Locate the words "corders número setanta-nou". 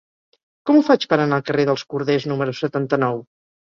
1.95-3.27